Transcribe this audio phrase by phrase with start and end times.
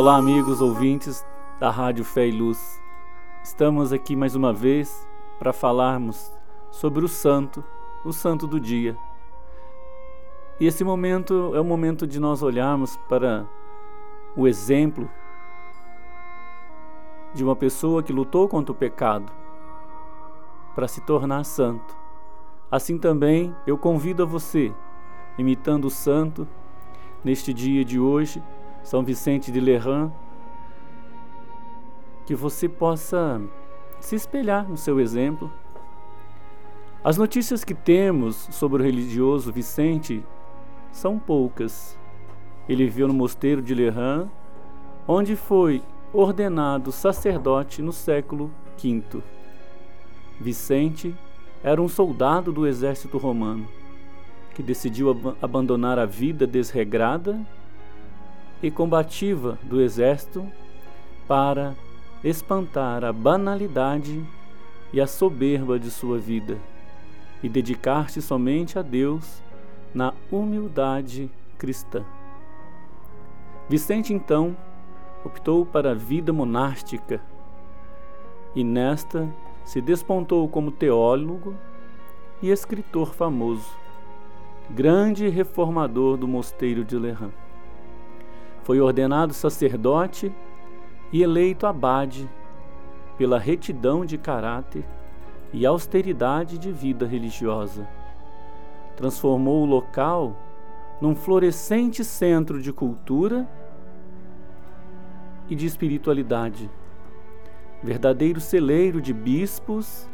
[0.00, 1.26] Olá, amigos ouvintes
[1.58, 2.82] da Rádio Fé e Luz.
[3.44, 5.06] Estamos aqui mais uma vez
[5.38, 6.32] para falarmos
[6.70, 7.62] sobre o santo,
[8.02, 8.96] o santo do dia.
[10.58, 13.46] E esse momento é o momento de nós olharmos para
[14.34, 15.06] o exemplo
[17.34, 19.30] de uma pessoa que lutou contra o pecado
[20.74, 21.94] para se tornar santo.
[22.70, 24.72] Assim também eu convido a você,
[25.36, 26.48] imitando o santo,
[27.22, 28.42] neste dia de hoje,
[28.82, 30.10] São Vicente de Lerran,
[32.26, 33.40] que você possa
[34.00, 35.50] se espelhar no seu exemplo.
[37.02, 40.24] As notícias que temos sobre o religioso Vicente
[40.92, 41.98] são poucas.
[42.68, 44.28] Ele viveu no mosteiro de Lerran,
[45.06, 49.22] onde foi ordenado sacerdote no século V.
[50.40, 51.14] Vicente
[51.62, 53.68] era um soldado do exército romano
[54.54, 57.40] que decidiu ab abandonar a vida desregrada
[58.62, 60.46] e combativa do exército
[61.26, 61.74] para
[62.22, 64.24] espantar a banalidade
[64.92, 66.58] e a soberba de sua vida
[67.42, 69.42] e dedicar-se somente a Deus
[69.94, 72.04] na humildade cristã.
[73.68, 74.56] Vicente então
[75.24, 77.20] optou para a vida monástica
[78.54, 79.28] e nesta
[79.64, 81.54] se despontou como teólogo
[82.42, 83.70] e escritor famoso,
[84.68, 87.30] grande reformador do mosteiro de Lerran.
[88.70, 90.32] Foi ordenado sacerdote
[91.12, 92.30] e eleito abade
[93.18, 94.84] pela retidão de caráter
[95.52, 97.84] e austeridade de vida religiosa.
[98.94, 100.36] Transformou o local
[101.00, 103.50] num florescente centro de cultura
[105.48, 106.70] e de espiritualidade,
[107.82, 110.08] verdadeiro celeiro de bispos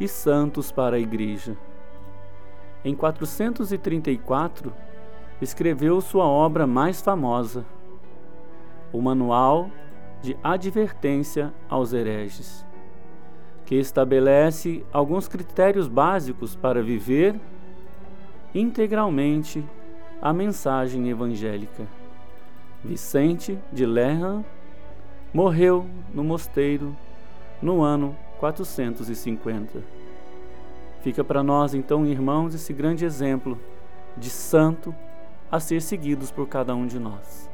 [0.00, 1.56] e santos para a Igreja.
[2.84, 4.72] Em 434,
[5.40, 7.64] escreveu sua obra mais famosa,
[8.92, 9.70] o Manual
[10.22, 12.64] de Advertência aos Hereges,
[13.64, 17.34] que estabelece alguns critérios básicos para viver
[18.54, 19.64] integralmente
[20.20, 21.86] a mensagem evangélica.
[22.84, 24.44] Vicente de Lerran
[25.32, 26.94] morreu no mosteiro
[27.60, 29.80] no ano 450.
[31.00, 33.58] Fica para nós, então, irmãos, esse grande exemplo
[34.16, 34.94] de santo
[35.50, 37.51] a ser seguidos por cada um de nós.